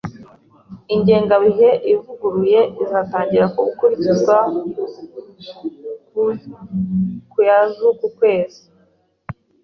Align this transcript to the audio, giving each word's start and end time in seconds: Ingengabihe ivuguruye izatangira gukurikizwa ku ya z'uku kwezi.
Ingengabihe 0.95 1.69
ivuguruye 1.93 2.59
izatangira 2.83 3.45
gukurikizwa 3.57 4.35
ku 7.31 7.37
ya 7.47 7.59
z'uku 7.73 8.05
kwezi. 8.17 8.61